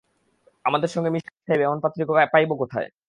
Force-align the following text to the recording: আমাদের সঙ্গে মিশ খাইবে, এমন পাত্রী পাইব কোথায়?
আমাদের 0.65 0.89
সঙ্গে 0.89 1.09
মিশ 1.09 1.25
খাইবে, 1.47 1.63
এমন 1.63 1.79
পাত্রী 1.83 2.01
পাইব 2.33 2.49
কোথায়? 2.55 2.87